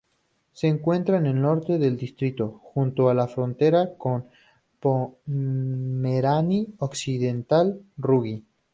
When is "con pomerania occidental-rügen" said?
3.99-8.43